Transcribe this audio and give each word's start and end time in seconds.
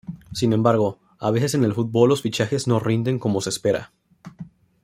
Sin 0.33 0.51
embargo, 0.51 0.97
a 1.19 1.29
veces 1.29 1.53
en 1.53 1.63
el 1.63 1.75
fútbol 1.75 2.09
los 2.09 2.23
fichajes 2.23 2.65
no 2.65 2.79
rinden 2.79 3.19
como 3.19 3.39
se 3.39 3.49
espera. 3.51 3.91